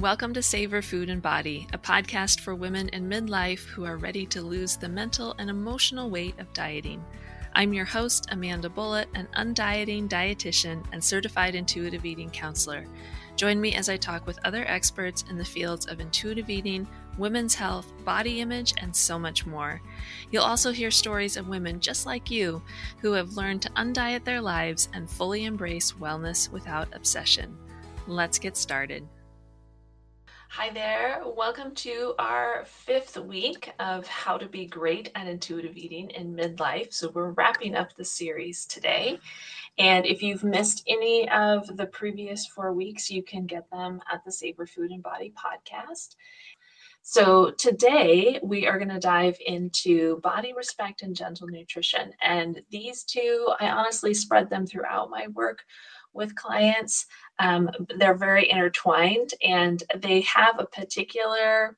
[0.00, 4.26] Welcome to Savor Food and Body, a podcast for women in midlife who are ready
[4.26, 7.04] to lose the mental and emotional weight of dieting.
[7.54, 12.86] I'm your host, Amanda Bullat, an undieting dietitian and certified intuitive eating counselor.
[13.34, 16.86] Join me as I talk with other experts in the fields of intuitive eating,
[17.18, 19.82] women's health, body image, and so much more.
[20.30, 22.62] You'll also hear stories of women just like you
[23.00, 27.58] who have learned to undiet their lives and fully embrace wellness without obsession.
[28.06, 29.04] Let's get started.
[30.50, 31.22] Hi there.
[31.36, 36.92] Welcome to our fifth week of How to Be Great at Intuitive Eating in Midlife.
[36.92, 39.20] So, we're wrapping up the series today.
[39.78, 44.24] And if you've missed any of the previous four weeks, you can get them at
[44.24, 46.16] the Savor Food and Body podcast.
[47.02, 52.12] So, today we are going to dive into body respect and gentle nutrition.
[52.22, 55.64] And these two, I honestly spread them throughout my work
[56.12, 57.06] with clients.
[57.38, 61.76] Um, they're very intertwined and they have a particular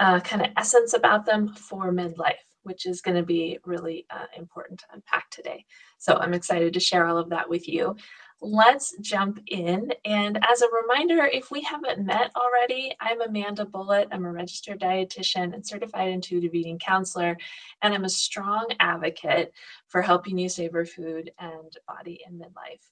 [0.00, 4.26] uh, kind of essence about them for midlife, which is going to be really uh,
[4.36, 5.64] important to unpack today.
[5.98, 7.96] So I'm excited to share all of that with you.
[8.40, 9.92] Let's jump in.
[10.04, 14.08] And as a reminder, if we haven't met already, I'm Amanda Bullat.
[14.10, 17.36] I'm a registered dietitian and certified intuitive eating counselor,
[17.82, 19.52] and I'm a strong advocate
[19.86, 22.82] for helping you savor food and body in midlife.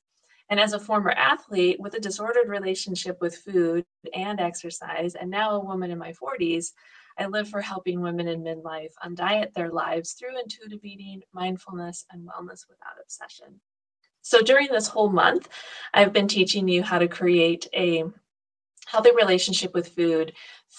[0.51, 3.85] And as a former athlete with a disordered relationship with food
[4.15, 6.73] and exercise, and now a woman in my 40s,
[7.19, 12.27] I live for helping women in midlife undiet their lives through intuitive eating, mindfulness, and
[12.27, 13.61] wellness without obsession.
[14.23, 15.49] So during this whole month,
[15.95, 18.05] I've been teaching you how to create a
[18.87, 20.33] healthy relationship with food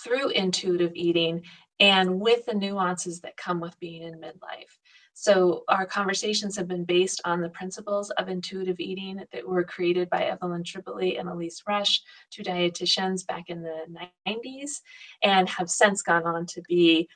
[0.03, 1.43] through intuitive eating
[1.79, 4.77] and with the nuances that come with being in midlife.
[5.13, 10.09] So, our conversations have been based on the principles of intuitive eating that were created
[10.09, 11.99] by Evelyn Tribole and Elyse Resch,
[12.31, 13.85] two dietitians back in the
[14.27, 14.79] 90s,
[15.21, 17.07] and have since gone on to be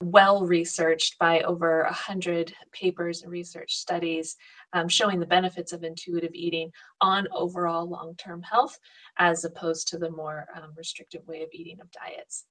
[0.00, 4.36] well researched by over 100 papers and research studies
[4.72, 8.78] um, showing the benefits of intuitive eating on overall long term health
[9.18, 12.44] as opposed to the more um, restrictive way of eating of diets.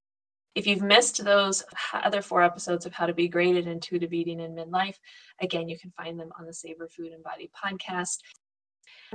[0.56, 4.40] If you've missed those other four episodes of How to Be Great at Intuitive Eating
[4.40, 4.98] in Midlife,
[5.42, 8.20] again, you can find them on the Savor Food and Body podcast.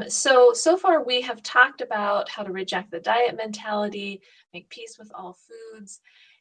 [0.09, 4.21] So, so far we have talked about how to reject the diet mentality,
[4.53, 6.01] make peace with all foods.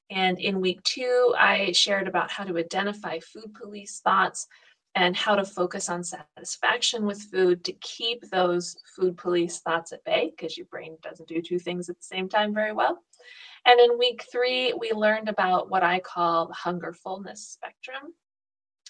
[0.10, 4.48] And in week two, I shared about how to identify food police thoughts
[4.96, 10.04] and how to focus on satisfaction with food to keep those food police thoughts at
[10.06, 12.98] bay because your brain doesn't do two things at the same time very well.
[13.68, 18.14] And in week three, we learned about what I call the hunger fullness spectrum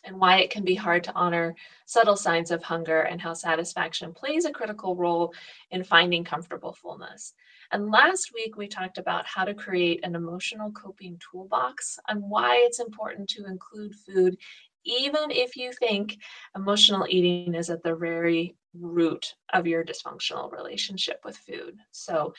[0.05, 1.55] and why it can be hard to honor
[1.87, 5.33] subtle signs of hunger and how satisfaction plays a critical role
[5.71, 7.33] in finding comfortable fullness.
[7.71, 12.57] And last week, we talked about how to create an emotional coping toolbox and why
[12.57, 14.37] it's important to include food,
[14.85, 16.19] even if you think
[16.55, 21.79] emotional eating is at the very root of your dysfunctional relationship with food.
[21.91, 22.35] So,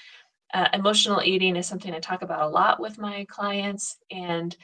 [0.54, 4.56] uh, emotional eating is something I talk about a lot with my clients, and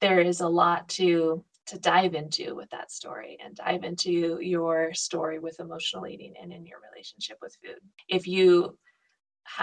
[0.00, 4.92] there is a lot to to dive into with that story and dive into your
[4.92, 7.78] story with emotional eating and in your relationship with food.
[8.06, 8.76] If you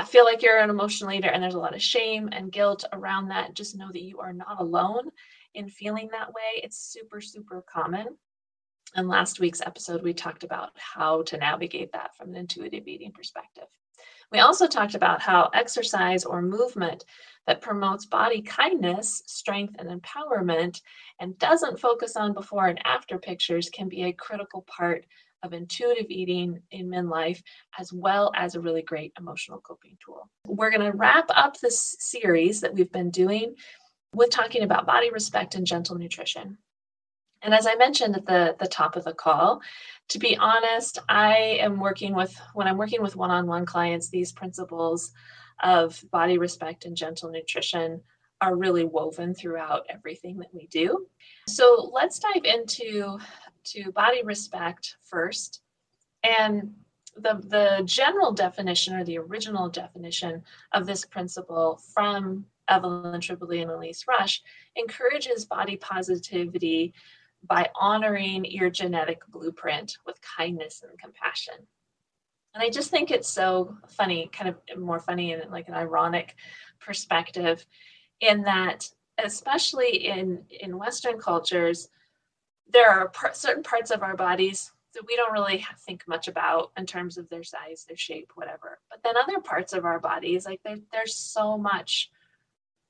[0.07, 3.27] feel like you're an emotional eater and there's a lot of shame and guilt around
[3.27, 5.11] that, just know that you are not alone
[5.53, 6.61] in feeling that way.
[6.63, 8.07] It's super, super common.
[8.95, 13.11] And last week's episode, we talked about how to navigate that from an intuitive eating
[13.11, 13.67] perspective.
[14.31, 17.03] We also talked about how exercise or movement
[17.47, 20.81] that promotes body kindness, strength, and empowerment
[21.19, 25.05] and doesn't focus on before and after pictures can be a critical part
[25.43, 27.41] of intuitive eating in midlife,
[27.79, 30.29] as well as a really great emotional coping tool.
[30.45, 33.55] We're going to wrap up this series that we've been doing
[34.13, 36.57] with talking about body respect and gentle nutrition.
[37.41, 39.61] And as I mentioned at the, the top of the call,
[40.09, 44.09] to be honest, I am working with, when I'm working with one on one clients,
[44.09, 45.11] these principles
[45.63, 48.01] of body respect and gentle nutrition
[48.41, 51.05] are really woven throughout everything that we do.
[51.47, 53.19] So let's dive into
[53.65, 55.61] to body respect first.
[56.23, 56.73] And
[57.15, 60.43] the, the general definition or the original definition
[60.73, 64.39] of this principle from Evelyn Tribole and Elyse Resch
[64.75, 66.93] encourages body positivity
[67.43, 71.55] by honoring your genetic blueprint with kindness and compassion.
[72.53, 76.35] And I just think it's so funny, kind of more funny and like an ironic
[76.79, 77.65] perspective,
[78.19, 78.89] in that,
[79.23, 81.89] especially in, in Western cultures,
[82.71, 86.71] there are par- certain parts of our bodies that we don't really think much about
[86.77, 88.79] in terms of their size, their shape, whatever.
[88.89, 92.11] But then other parts of our bodies, like there's so much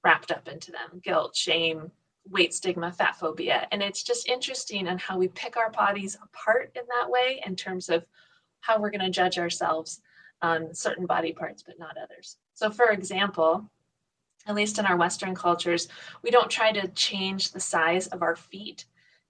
[0.04, 1.92] wrapped up into them guilt, shame,
[2.30, 3.68] weight stigma, fat phobia.
[3.72, 7.56] And it's just interesting on how we pick our bodies apart in that way in
[7.56, 8.06] terms of
[8.60, 10.02] how we're going to judge ourselves
[10.42, 12.38] on certain body parts, but not others.
[12.54, 13.70] So, for example,
[14.48, 15.88] at least in our Western cultures,
[16.24, 18.86] we don't try to change the size of our feet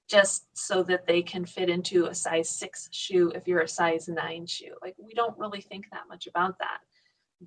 [0.09, 4.07] just so that they can fit into a size six shoe if you're a size
[4.09, 4.73] nine shoe.
[4.81, 6.79] Like, we don't really think that much about that.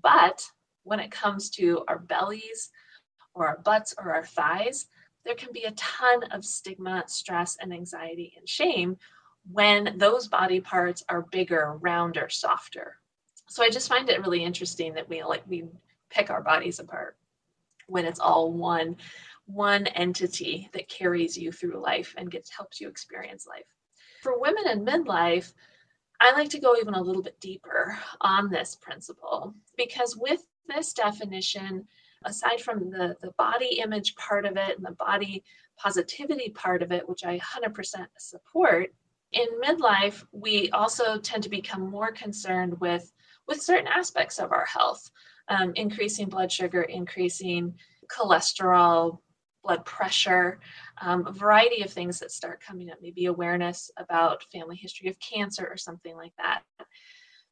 [0.02, 0.42] But
[0.82, 2.70] when it comes to our bellies
[3.34, 4.86] or our butts or our thighs,
[5.24, 8.96] there can be a ton of stigma, stress, and anxiety and shame
[9.50, 12.96] when those body parts are bigger, rounder, softer.
[13.48, 15.64] So I just find it really interesting that we like we
[16.10, 17.16] pick our bodies apart
[17.86, 18.96] when it's all one
[19.46, 23.66] one entity that carries you through life and gets helps you experience life.
[24.22, 25.52] For women in midlife,
[26.20, 30.94] I like to go even a little bit deeper on this principle because with this
[30.94, 31.86] definition,
[32.24, 35.42] aside from the, the body image part of it and the body
[35.76, 38.92] positivity part of it, which I 100% support,
[39.32, 43.12] in midlife, we also tend to become more concerned with,
[43.48, 45.10] with certain aspects of our health,
[45.48, 47.74] um, increasing blood sugar, increasing
[48.08, 49.18] cholesterol,
[49.64, 50.60] blood pressure,
[51.00, 55.18] um, a variety of things that start coming up, maybe awareness about family history of
[55.18, 56.62] cancer or something like that.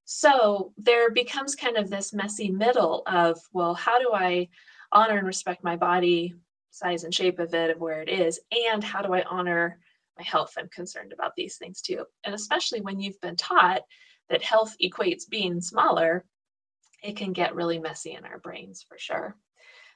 [0.04, 4.49] So there becomes kind of this messy middle of, well, how do I
[4.90, 6.34] honor and respect my body,
[6.70, 9.78] size and shape of it, of where it is, and how do I honor
[10.19, 10.54] my health?
[10.58, 12.04] I'm concerned about these things too.
[12.25, 13.82] And especially when you've been taught
[14.28, 16.25] that health equates being smaller,
[17.02, 19.37] it can get really messy in our brains for sure.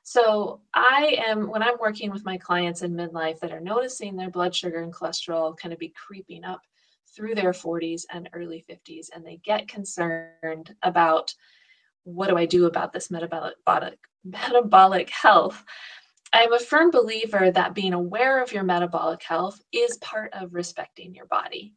[0.02, 4.31] So I am when I'm working with my clients in midlife that are noticing their
[4.31, 6.61] blood sugar and cholesterol kind of be creeping up
[7.14, 11.35] through their 40s and early 50s and they get concerned about
[12.05, 13.55] what do I do about this metabolic
[14.25, 15.64] metabolic health?
[16.32, 21.14] I'm a firm believer that being aware of your metabolic health is part of respecting
[21.14, 21.75] your body.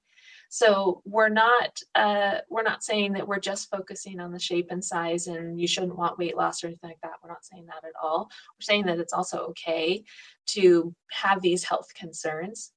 [0.50, 4.84] So we're not uh, we're not saying that we're just focusing on the shape and
[4.84, 7.14] size, and you shouldn't want weight loss or anything like that.
[7.24, 8.30] We're not saying that at all.
[8.56, 10.04] We're saying that it's also okay
[10.48, 12.72] to have these health concerns,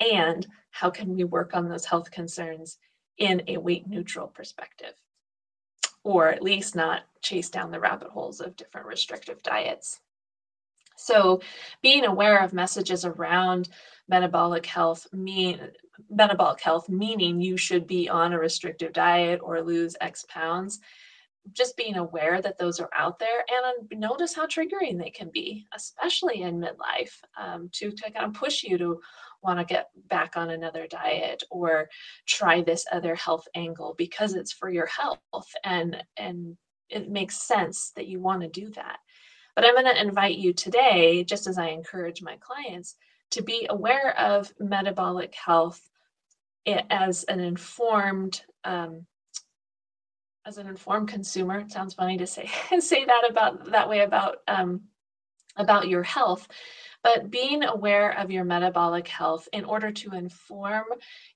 [0.00, 2.78] and how can we work on those health concerns
[3.18, 4.92] in a weight neutral perspective,
[6.04, 10.00] or at least not chase down the rabbit holes of different restrictive diets.
[10.96, 11.40] So,
[11.82, 13.68] being aware of messages around
[14.08, 15.60] metabolic health mean
[16.10, 20.80] metabolic health, meaning you should be on a restrictive diet or lose X pounds.
[21.52, 25.66] Just being aware that those are out there and notice how triggering they can be,
[25.74, 29.00] especially in midlife, um, to, to kind of push you to
[29.42, 31.88] want to get back on another diet or
[32.26, 35.18] try this other health angle because it's for your health
[35.64, 36.56] and and
[36.88, 38.98] it makes sense that you want to do that.
[39.54, 42.94] But I'm going to invite you today, just as I encourage my clients,
[43.32, 45.80] to be aware of metabolic health
[46.90, 49.06] as an informed um,
[50.46, 52.48] as an informed consumer it sounds funny to say
[52.78, 54.82] say that about that way about um,
[55.56, 56.48] about your health.
[57.02, 60.86] But being aware of your metabolic health in order to inform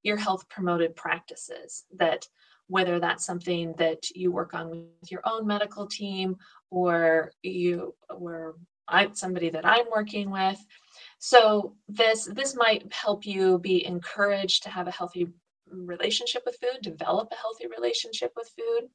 [0.02, 2.26] your health promoted practices that
[2.66, 6.36] whether that's something that you work on with your own medical team
[6.70, 8.56] or you or
[8.88, 10.58] I, somebody that I'm working with.
[11.18, 15.28] So this this might help you be encouraged to have a healthy
[15.72, 18.88] relationship with food, develop a healthy relationship with food.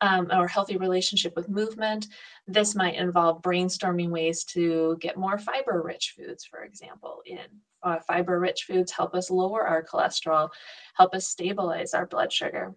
[0.00, 2.06] Um, or healthy relationship with movement.
[2.46, 7.40] This might involve brainstorming ways to get more fiber rich foods, for example, in.
[7.82, 10.50] Uh, fiber rich foods help us lower our cholesterol,
[10.94, 12.76] help us stabilize our blood sugar.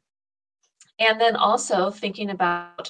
[0.98, 2.90] And then also thinking about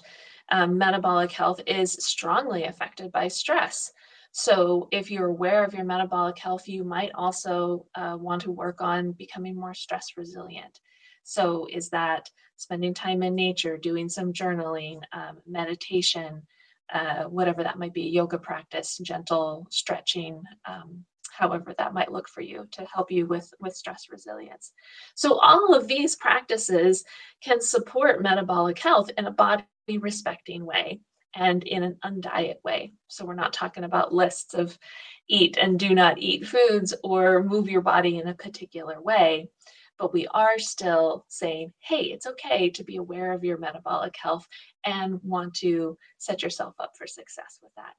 [0.50, 3.92] um, metabolic health is strongly affected by stress.
[4.34, 8.82] So, if you're aware of your metabolic health, you might also uh, want to work
[8.82, 10.80] on becoming more stress resilient.
[11.24, 16.44] So, is that spending time in nature, doing some journaling, um, meditation,
[16.94, 21.04] uh, whatever that might be, yoga practice, gentle stretching, um,
[21.38, 24.72] however that might look for you to help you with, with stress resilience.
[25.14, 27.04] So, all of these practices
[27.44, 29.66] can support metabolic health in a body
[30.00, 31.02] respecting way
[31.36, 32.94] and in an undiet way.
[33.08, 34.78] So we're not talking about lists of
[35.28, 39.50] eat and do not eat foods or move your body in a particular way.
[39.98, 44.48] But we are still saying, hey, it's okay to be aware of your metabolic health
[44.84, 47.94] and want to set yourself up for success with that.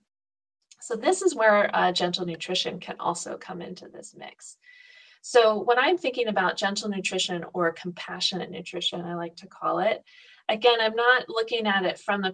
[0.81, 4.57] So, this is where uh, gentle nutrition can also come into this mix.
[5.21, 10.03] So, when I'm thinking about gentle nutrition or compassionate nutrition, I like to call it,
[10.49, 12.33] again, I'm not looking at it from the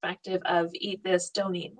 [0.00, 1.74] perspective of eat this, don't eat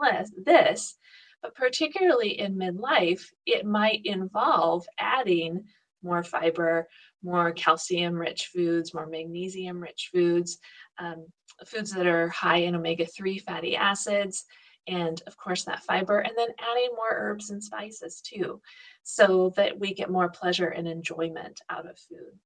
[0.44, 0.96] this,
[1.42, 5.64] but particularly in midlife, it might involve adding
[6.02, 6.88] more fiber,
[7.22, 10.58] more calcium rich foods, more magnesium rich foods,
[10.98, 11.26] um,
[11.66, 14.44] foods that are high in omega 3 fatty acids,
[14.86, 18.60] and of course that fiber, and then adding more herbs and spices too,
[19.02, 22.38] so that we get more pleasure and enjoyment out of food.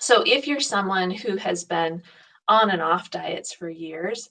[0.00, 2.02] So if you're someone who has been
[2.46, 4.28] on and off diets for years,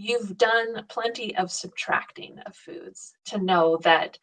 [0.00, 4.18] you've done plenty of subtracting of foods to know that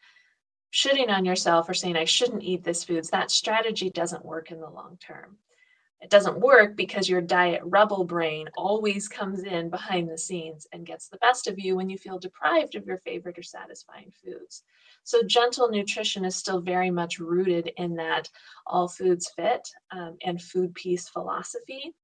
[0.72, 4.60] shitting on yourself or saying I shouldn't eat this foods, that strategy doesn't work in
[4.60, 5.38] the long term.
[6.00, 10.86] It doesn't work because your diet rebel brain always comes in behind the scenes and
[10.86, 14.62] gets the best of you when you feel deprived of your favorite or satisfying foods.
[15.02, 18.28] So, gentle nutrition is still very much rooted in that
[18.66, 21.94] all foods fit um, and food peace philosophy.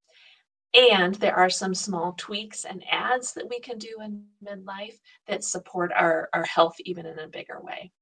[0.75, 5.45] And there are some small tweaks and adds that we can do in midlife that
[5.45, 7.93] support our, our health even in a bigger way.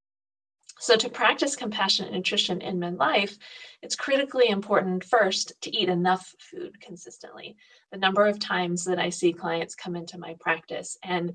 [0.78, 3.38] So, to practice compassionate nutrition in midlife,
[3.82, 7.56] it's critically important first to eat enough food consistently.
[7.92, 11.34] The number of times that I see clients come into my practice and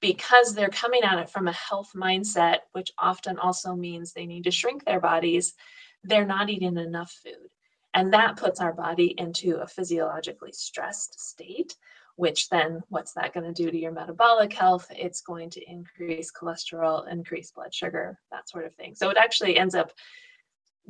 [0.00, 4.44] because they're coming at it from a health mindset, which often also means they need
[4.44, 5.54] to shrink their bodies,
[6.02, 7.51] they're not eating enough food.
[7.94, 11.76] And that puts our body into a physiologically stressed state
[12.16, 14.86] which then what's that going to do to your metabolic health?
[14.90, 18.94] It's going to increase cholesterol, increase blood sugar, that sort of thing.
[18.94, 19.92] So it actually ends up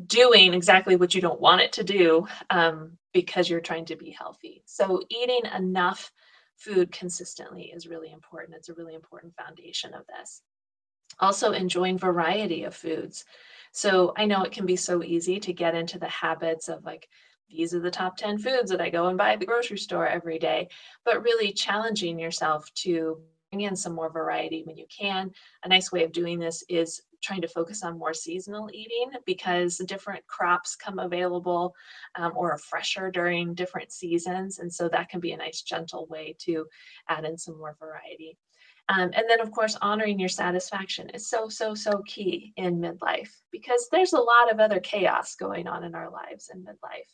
[0.06, 4.10] doing exactly what you don't want it to do um, because you're trying to be
[4.10, 4.62] healthy.
[4.66, 6.10] So eating enough
[6.56, 8.56] food consistently is really important.
[8.56, 10.42] It's a really important foundation of this.
[11.18, 13.24] Also, enjoying variety of foods.
[13.72, 17.08] So I know it can be so easy to get into the habits of like
[17.50, 20.06] these are the top 10 foods that I go and buy at the grocery store
[20.06, 20.68] every day,
[21.04, 25.30] but really challenging yourself to bring in some more variety when you can.
[25.64, 29.76] A nice way of doing this is trying to focus on more seasonal eating because
[29.86, 31.74] different crops come available
[32.16, 34.58] um, or are fresher during different seasons.
[34.58, 36.66] And so that can be a nice, gentle way to
[37.08, 38.38] add in some more variety.
[38.88, 43.30] Um, and then, of course, honoring your satisfaction is so, so, so key in midlife
[43.50, 47.08] because there's a lot of other chaos going on in our lives in midlife.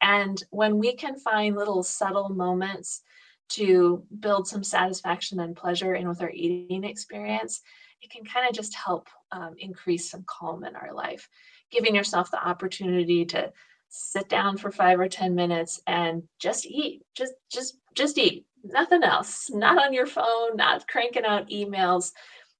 [0.00, 3.02] And when we can find little subtle moments
[3.48, 7.62] to build some satisfaction and pleasure in with our eating experience,
[8.02, 11.28] it can kind of just help um, increase some calm in our life.
[11.70, 13.52] Giving yourself the opportunity to
[13.88, 19.02] sit down for five or 10 minutes and just eat, just, just, just eat, nothing
[19.02, 22.12] else, not on your phone, not cranking out emails,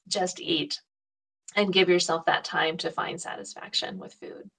[0.08, 0.80] just eat
[1.56, 4.50] and give yourself that time to find satisfaction with food.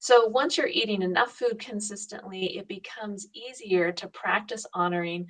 [0.00, 5.26] So once you're eating enough food consistently, it becomes easier to practice honoring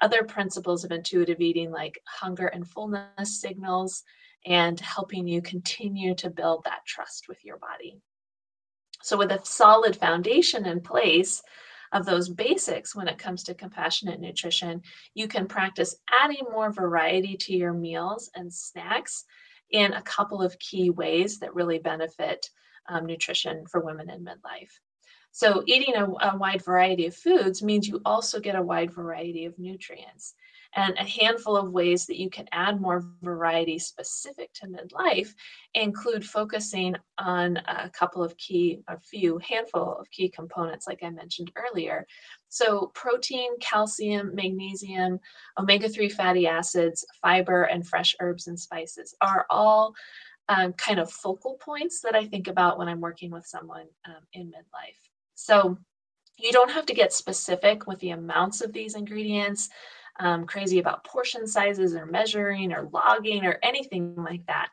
[0.00, 4.02] other principles of intuitive eating like hunger and fullness signals
[4.46, 8.00] and helping you continue to build that trust with your body.
[9.02, 11.42] So, with a solid foundation in place
[11.92, 14.82] of those basics when it comes to compassionate nutrition,
[15.14, 19.24] you can practice adding more variety to your meals and snacks
[19.70, 22.50] in a couple of key ways that really benefit
[22.88, 24.70] um, nutrition for women in midlife.
[25.32, 29.46] So, eating a, a wide variety of foods means you also get a wide variety
[29.46, 30.34] of nutrients.
[30.76, 35.32] And a handful of ways that you can add more variety specific to midlife
[35.74, 41.10] include focusing on a couple of key, a few handful of key components, like I
[41.10, 42.06] mentioned earlier.
[42.48, 45.20] So, protein, calcium, magnesium,
[45.58, 49.94] omega 3 fatty acids, fiber, and fresh herbs and spices are all
[50.48, 54.22] um, kind of focal points that I think about when I'm working with someone um,
[54.32, 55.08] in midlife.
[55.34, 55.78] So
[56.38, 59.68] you don't have to get specific with the amounts of these ingredients,
[60.20, 64.70] um, crazy about portion sizes or measuring or logging or anything like that.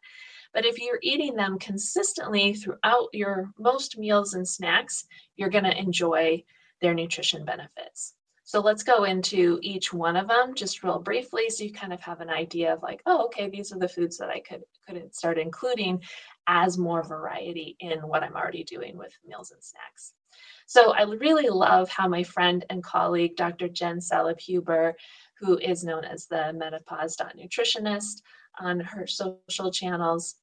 [0.53, 5.05] But if you're eating them consistently throughout your most meals and snacks,
[5.35, 6.43] you're going to enjoy
[6.81, 8.15] their nutrition benefits.
[8.43, 12.01] So let's go into each one of them just real briefly so you kind of
[12.01, 15.15] have an idea of like, oh, okay, these are the foods that I could could
[15.15, 16.01] start including
[16.47, 20.11] as more variety in what I'm already doing with meals and snacks.
[20.65, 23.69] So I really love how my friend and colleague, Dr.
[23.69, 24.95] Jen Salib Huber,
[25.41, 28.21] who is known as the menopause.nutritionist
[28.59, 30.35] on her social channels.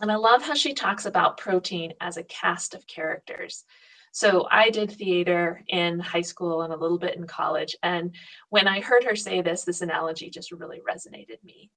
[0.00, 3.64] And I love how she talks about protein as a cast of characters.
[4.12, 7.76] So I did theater in high school and a little bit in college.
[7.82, 8.14] And
[8.50, 11.70] when I heard her say this, this analogy just really resonated me,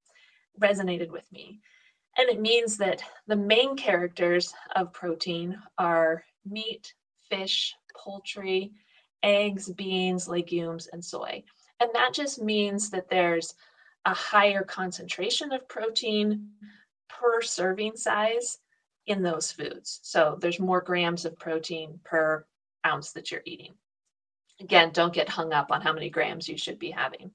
[0.60, 1.60] resonated with me.
[2.18, 6.94] And it means that the main characters of protein are meat,
[7.30, 8.72] fish, poultry,
[9.22, 11.44] eggs, beans, legumes, and soy.
[11.80, 13.54] And that just means that there's
[14.06, 16.50] a higher concentration of protein
[17.10, 18.60] per serving size
[19.06, 20.00] in those foods.
[20.04, 22.46] So there's more grams of protein per
[22.86, 23.74] ounce that you're eating.
[24.60, 27.32] Again, don't get hung up on how many grams you should be having.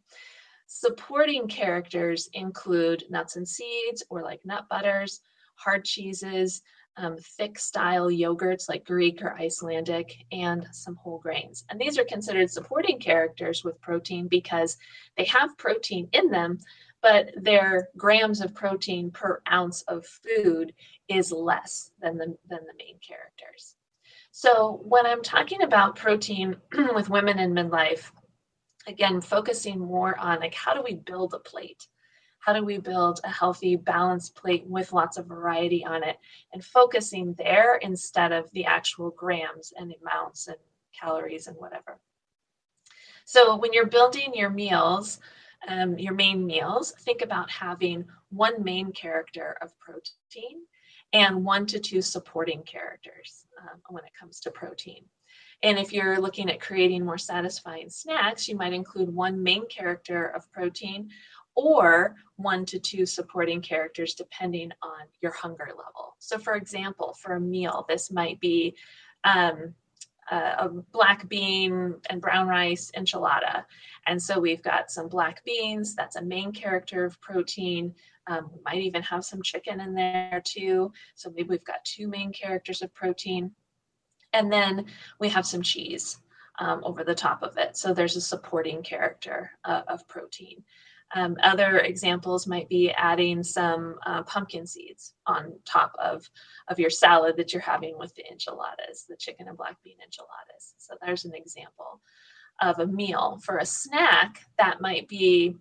[0.67, 5.21] Supporting characters include nuts and seeds, or like nut butters,
[5.57, 6.63] hard cheeses,
[6.97, 11.65] um, thick style yogurts like Greek or Icelandic, and some whole grains.
[11.71, 14.77] And these are considered supporting characters with protein because
[15.17, 16.59] they have protein in them,
[17.01, 20.73] but their grams of protein per ounce of food
[21.09, 23.75] is less than the, than the main characters.
[24.31, 26.57] So when I'm talking about protein
[26.95, 28.11] with women in midlife,
[28.87, 31.87] again, focusing more on like how do we build a plate?
[32.43, 36.17] How do we build a healthy, balanced plate with lots of variety on it
[36.53, 40.57] and focusing there instead of the actual grams and amounts and
[40.93, 42.01] calories and whatever.
[43.25, 45.21] So when you're building your meals,
[45.69, 50.63] um, your main meals, think about having one main character of protein
[51.13, 55.05] and one to two supporting characters um, when it comes to protein.
[55.63, 60.27] And if you're looking at creating more satisfying snacks, you might include one main character
[60.27, 61.11] of protein
[61.55, 66.17] or one to two supporting characters depending on your hunger level.
[66.19, 68.75] So, for example, for a meal, this might be
[69.25, 69.75] um,
[70.31, 73.65] a black bean and brown rice enchilada.
[74.07, 77.95] And so we've got some black beans, that's a main character of protein.
[78.29, 80.93] Um, we might even have some chicken in there too.
[81.17, 83.53] So maybe we've got two main characters of protein.
[84.33, 84.87] And then
[85.19, 86.19] we have some cheese
[86.59, 87.77] um, over the top of it.
[87.77, 90.63] So there's a supporting character uh, of protein.
[91.15, 96.29] Um, other examples might be adding some uh, pumpkin seeds on top of,
[96.69, 100.75] of your salad that you're having with the enchiladas, the chicken and black bean enchiladas.
[100.79, 102.01] So there's an example
[102.61, 103.41] of a meal.
[103.45, 105.57] For a snack, that might be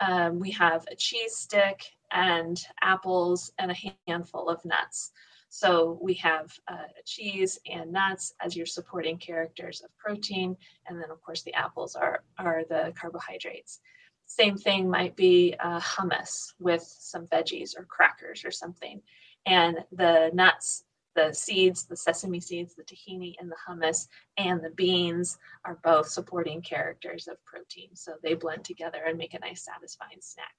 [0.00, 5.10] um, we have a cheese stick and apples and a handful of nuts.
[5.48, 10.56] So we have uh, cheese and nuts as your supporting characters of protein.
[10.86, 13.80] And then, of course, the apples are, are the carbohydrates.
[14.26, 19.00] Same thing might be uh, hummus with some veggies or crackers or something.
[19.46, 20.84] And the nuts,
[21.14, 26.08] the seeds, the sesame seeds, the tahini, and the hummus, and the beans are both
[26.08, 27.90] supporting characters of protein.
[27.94, 30.54] So they blend together and make a nice, satisfying snack.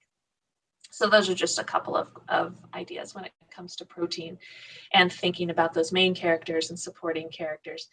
[0.91, 4.37] So those are just a couple of, of ideas when it comes to protein
[4.93, 7.89] and thinking about those main characters and supporting characters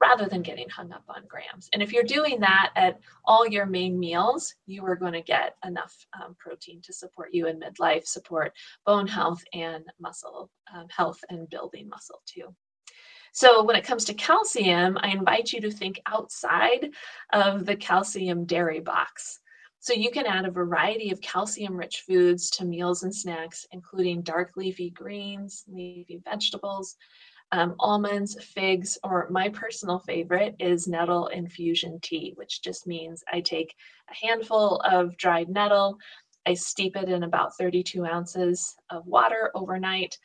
[0.00, 1.68] rather than getting hung up on grams.
[1.72, 5.56] And if you're doing that at all your main meals, you are going to get
[5.64, 8.52] enough um, protein to support you in midlife, support
[8.86, 12.54] bone health and muscle um, health and building muscle too.
[13.32, 16.90] So, when it comes to calcium, I invite you to think outside
[17.32, 19.38] of the calcium dairy box.
[19.78, 24.22] So, you can add a variety of calcium rich foods to meals and snacks, including
[24.22, 26.96] dark leafy greens, leafy vegetables,
[27.52, 33.40] um, almonds, figs, or my personal favorite is nettle infusion tea, which just means I
[33.40, 33.74] take
[34.10, 35.98] a handful of dried nettle,
[36.46, 40.18] I steep it in about 32 ounces of water overnight,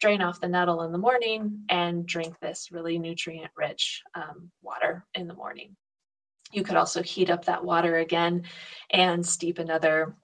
[0.00, 5.04] drain off the nettle in the morning, and drink this really nutrient rich um, water
[5.14, 5.76] in the morning.
[6.52, 8.44] You could also heat up that water again
[8.90, 10.14] and steep another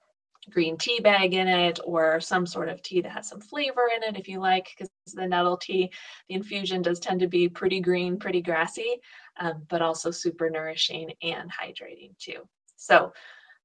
[0.50, 4.02] green tea bag in it or some sort of tea that has some flavor in
[4.02, 5.90] it if you like because the nettle tea
[6.28, 9.00] the infusion does tend to be pretty green pretty grassy
[9.38, 12.48] um, but also super nourishing and hydrating too.
[12.76, 13.12] So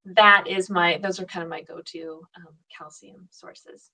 [0.05, 3.91] that is my those are kind of my go-to um, calcium sources.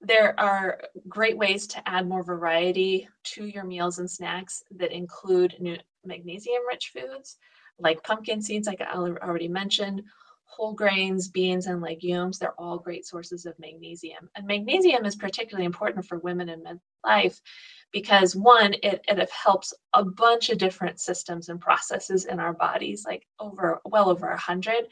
[0.00, 5.54] There are great ways to add more variety to your meals and snacks that include
[6.04, 7.36] magnesium rich foods
[7.78, 10.02] like pumpkin seeds like i already mentioned
[10.54, 14.28] whole grains, beans, and legumes, they're all great sources of magnesium.
[14.34, 17.40] And magnesium is particularly important for women in midlife
[17.90, 23.04] because one, it, it helps a bunch of different systems and processes in our bodies,
[23.06, 24.88] like over well over a hundred.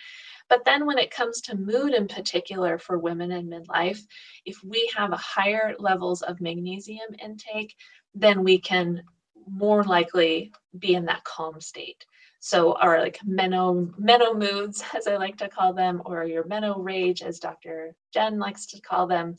[0.48, 4.00] But then when it comes to mood in particular for women in midlife,
[4.44, 7.74] if we have a higher levels of magnesium intake,
[8.14, 9.02] then we can
[9.46, 12.04] more likely be in that calm state.
[12.40, 16.79] So our like meno meno moods, as I like to call them, or your meno
[16.79, 17.94] rage, as Dr.
[18.12, 19.37] Jen likes to call them,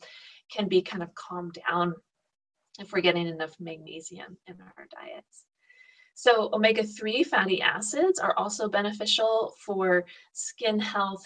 [0.52, 1.96] can be kind of calmed down
[2.80, 5.46] if we're getting enough magnesium in our diets.
[6.22, 11.26] So, omega 3 fatty acids are also beneficial for skin health,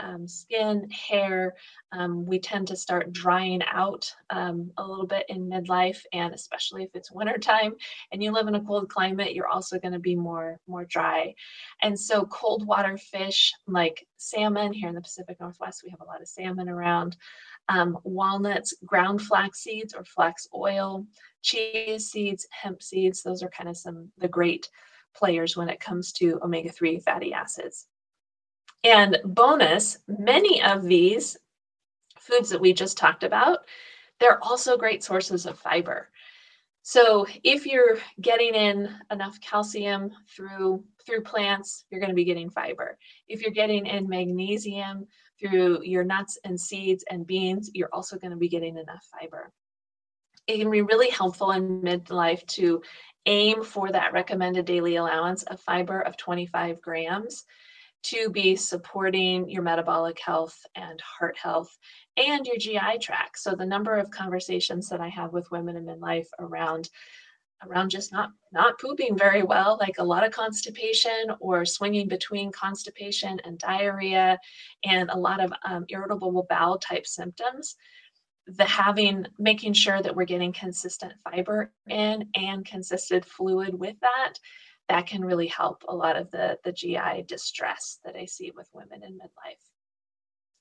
[0.00, 1.56] um, skin, hair.
[1.90, 6.84] Um, we tend to start drying out um, a little bit in midlife, and especially
[6.84, 7.74] if it's wintertime
[8.12, 11.34] and you live in a cold climate, you're also going to be more, more dry.
[11.82, 16.04] And so, cold water fish like salmon here in the Pacific Northwest, we have a
[16.04, 17.16] lot of salmon around.
[17.68, 21.06] Um, walnuts, ground flax seeds or flax oil,
[21.42, 24.68] chia seeds, hemp seeds, those are kind of some the great
[25.14, 27.86] players when it comes to omega-3 fatty acids.
[28.84, 31.36] And bonus, many of these
[32.18, 33.60] foods that we just talked about,
[34.20, 36.08] they're also great sources of fiber.
[36.82, 42.50] So if you're getting in enough calcium through through plants, you're going to be getting
[42.50, 42.98] fiber.
[43.28, 45.06] If you're getting in magnesium
[45.40, 49.52] through your nuts and seeds and beans, you're also going to be getting enough fiber
[50.48, 52.82] it can be really helpful in midlife to
[53.26, 57.44] aim for that recommended daily allowance of fiber of 25 grams
[58.02, 61.76] to be supporting your metabolic health and heart health
[62.16, 63.38] and your GI tract.
[63.38, 66.88] So the number of conversations that I have with women in midlife around
[67.66, 72.52] around just not not pooping very well like a lot of constipation or swinging between
[72.52, 74.38] constipation and diarrhea
[74.84, 77.76] and a lot of um, irritable bowel type symptoms
[78.46, 84.34] the having making sure that we're getting consistent fiber in and consistent fluid with that
[84.88, 88.68] that can really help a lot of the the gi distress that i see with
[88.72, 89.67] women in midlife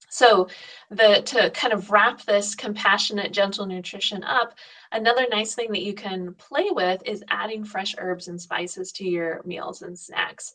[0.09, 0.47] so
[0.89, 4.55] the to kind of wrap this compassionate gentle nutrition up
[4.91, 9.05] another nice thing that you can play with is adding fresh herbs and spices to
[9.05, 10.53] your meals and snacks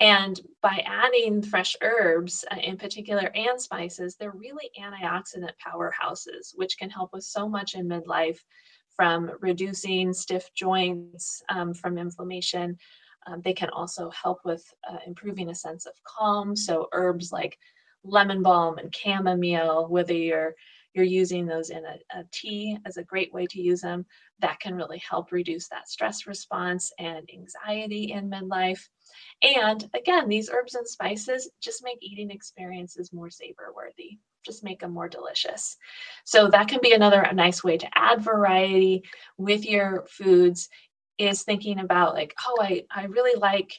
[0.00, 6.78] and by adding fresh herbs uh, in particular and spices, they're really antioxidant powerhouses, which
[6.78, 8.38] can help with so much in midlife
[8.94, 12.76] from reducing stiff joints, um, from inflammation.
[13.26, 16.54] Um, they can also help with uh, improving a sense of calm.
[16.54, 17.58] So, herbs like
[18.04, 20.54] lemon balm and chamomile, whether you're
[20.94, 24.04] you're using those in a, a, tea as a great way to use them,
[24.40, 28.80] that can really help reduce that stress response and anxiety in midlife.
[29.42, 34.80] And again, these herbs and spices just make eating experiences more savor worthy, just make
[34.80, 35.76] them more delicious.
[36.24, 39.04] So that can be another nice way to add variety
[39.36, 40.68] with your foods
[41.18, 43.78] is thinking about like, oh, I, I really like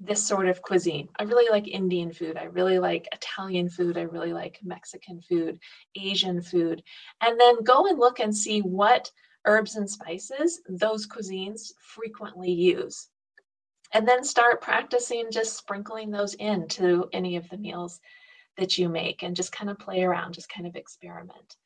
[0.00, 1.08] this sort of cuisine.
[1.18, 2.36] I really like Indian food.
[2.36, 3.96] I really like Italian food.
[3.96, 5.58] I really like Mexican food,
[5.94, 6.82] Asian food.
[7.20, 9.10] And then go and look and see what
[9.46, 13.08] herbs and spices those cuisines frequently use.
[13.92, 18.00] And then start practicing just sprinkling those into any of the meals
[18.56, 21.56] that you make and just kind of play around, just kind of experiment.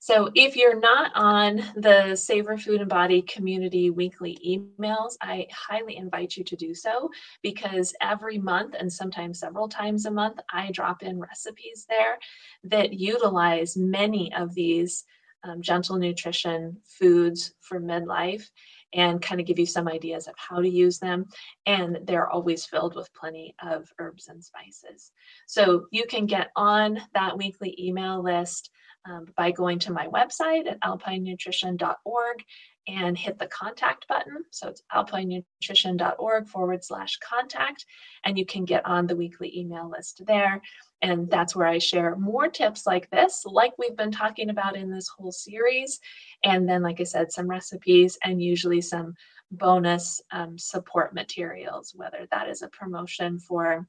[0.00, 5.96] So if you're not on the Savor Food and Body community weekly emails, I highly
[5.96, 7.10] invite you to do so
[7.42, 12.18] because every month and sometimes several times a month, I drop in recipes there
[12.64, 15.04] that utilize many of these
[15.44, 18.48] um, gentle nutrition foods for midlife
[18.94, 21.26] and kind of give you some ideas of how to use them.
[21.66, 25.12] And they're always filled with plenty of herbs and spices.
[25.46, 28.70] So you can get on that weekly email list
[29.04, 32.44] um, by going to my website at alpinenutrition.org
[32.88, 34.44] and hit the contact button.
[34.50, 37.84] So it's alpinenutrition.org forward slash contact,
[38.24, 40.62] and you can get on the weekly email list there.
[41.02, 44.90] And that's where I share more tips like this, like we've been talking about in
[44.90, 46.00] this whole series.
[46.42, 49.14] And then, like I said, some recipes and usually some
[49.50, 53.86] bonus um, support materials, whether that is a promotion for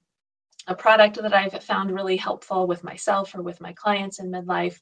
[0.68, 4.80] a product that I've found really helpful with myself or with my clients in midlife,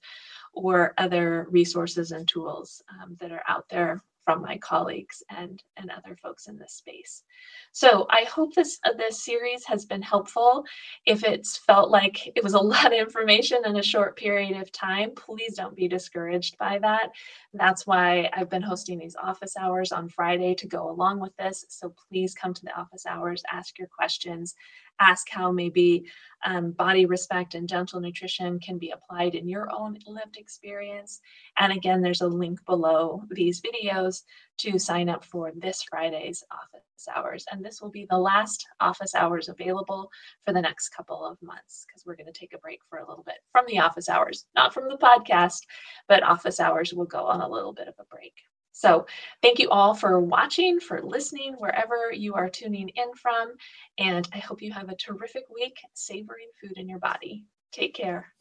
[0.53, 5.89] or other resources and tools um, that are out there from my colleagues and, and
[5.89, 7.23] other folks in this space.
[7.71, 10.65] So I hope this uh, this series has been helpful.
[11.05, 14.69] If it's felt like it was a lot of information in a short period of
[14.73, 17.11] time, please don't be discouraged by that.
[17.53, 21.63] That's why I've been hosting these office hours on Friday to go along with this.
[21.69, 24.55] So please come to the office hours, ask your questions,
[24.99, 26.05] ask how maybe
[26.45, 31.19] um, body respect and gentle nutrition can be applied in your own lived experience.
[31.57, 34.23] And again, there's a link below these videos
[34.59, 37.45] to sign up for this Friday's office hours.
[37.51, 40.09] And this will be the last office hours available
[40.45, 43.07] for the next couple of months because we're going to take a break for a
[43.07, 45.61] little bit from the office hours, not from the podcast,
[46.07, 48.33] but office hours will go on a little bit of a break.
[48.77, 49.07] So,
[49.41, 53.53] thank you all for watching, for listening, wherever you are tuning in from.
[53.97, 57.45] And I hope you have a terrific week savoring food in your body.
[57.71, 58.31] Take care.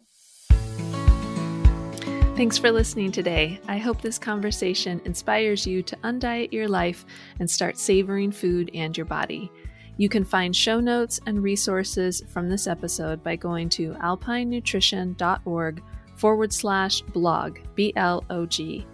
[2.36, 3.58] Thanks for listening today.
[3.66, 7.06] I hope this conversation inspires you to undiet your life
[7.40, 9.50] and start savoring food and your body.
[9.96, 15.82] You can find show notes and resources from this episode by going to alpinenutrition.org
[16.16, 18.86] forward slash blog, B L O G.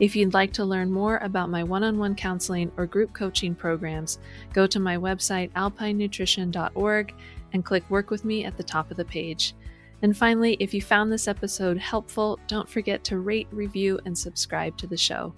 [0.00, 3.54] If you'd like to learn more about my one on one counseling or group coaching
[3.54, 4.18] programs,
[4.52, 7.14] go to my website, alpinenutrition.org,
[7.52, 9.54] and click Work with Me at the top of the page.
[10.02, 14.76] And finally, if you found this episode helpful, don't forget to rate, review, and subscribe
[14.78, 15.32] to the show.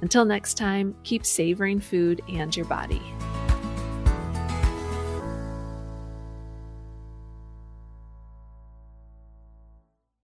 [0.00, 3.02] Until next time, keep savoring food and your body.